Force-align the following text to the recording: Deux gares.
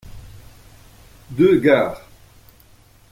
Deux 1.29 1.59
gares. 1.59 2.01